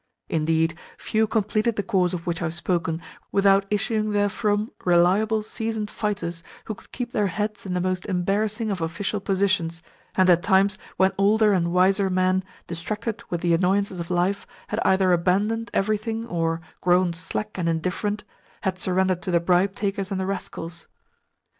[0.29, 5.91] Indeed, few completed the course of which I have spoken without issuing therefrom reliable, seasoned
[5.91, 9.83] fighters who could keep their heads in the most embarrassing of official positions,
[10.15, 14.79] and at times when older and wiser men, distracted with the annoyances of life, had
[14.83, 18.23] either abandoned everything or, grown slack and indifferent,
[18.61, 20.87] had surrendered to the bribe takers and the rascals.